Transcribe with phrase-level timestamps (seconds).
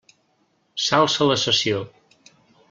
[0.85, 1.83] S'alça la sessió.